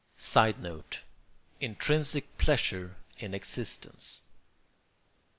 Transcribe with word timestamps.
[Sidenote: 0.17 1.01
Intrinsic 1.59 2.35
pleasure 2.39 2.95
in 3.19 3.35
existence. 3.35 4.23